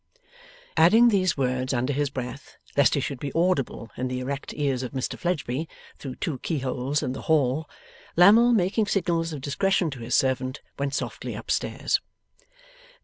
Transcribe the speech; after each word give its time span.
Adding 0.77 1.09
these 1.09 1.37
words 1.37 1.75
under 1.75 1.93
his 1.93 2.09
breath, 2.09 2.57
lest 2.75 2.95
he 2.95 2.99
should 2.99 3.19
be 3.19 3.31
audible 3.33 3.91
in 3.95 4.07
the 4.07 4.19
erect 4.19 4.51
ears 4.57 4.81
of 4.81 4.93
Mr 4.93 5.15
Fledgeby, 5.15 5.69
through 5.99 6.15
two 6.15 6.39
keyholes 6.39 7.03
and 7.03 7.13
the 7.13 7.21
hall, 7.29 7.69
Lammle, 8.15 8.51
making 8.51 8.87
signals 8.87 9.31
of 9.31 9.41
discretion 9.41 9.91
to 9.91 9.99
his 9.99 10.15
servant, 10.15 10.59
went 10.79 10.95
softly 10.95 11.35
up 11.35 11.51
stairs. 11.51 12.01